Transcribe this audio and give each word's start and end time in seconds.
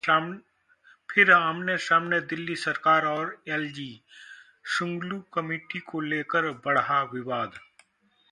फिर 1.09 1.31
आमने-सामने 1.31 2.19
दिल्ली 2.21 2.55
सरकार 2.55 3.05
और 3.05 3.43
एलजी, 3.47 4.01
शुंगलू 4.65 5.19
कमेटी 5.33 5.79
को 5.79 5.99
लेकर 6.01 6.51
बढ़ा 6.65 7.03
विवाद 7.03 7.51